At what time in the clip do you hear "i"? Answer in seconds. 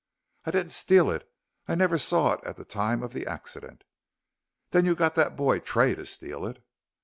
0.45-0.49, 1.67-1.75